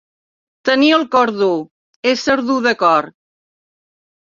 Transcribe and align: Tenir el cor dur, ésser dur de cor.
Tenir 0.69 0.89
el 0.97 1.05
cor 1.17 1.33
dur, 1.43 1.51
ésser 2.15 2.39
dur 2.51 2.59
de 2.71 2.77
cor. 2.85 3.15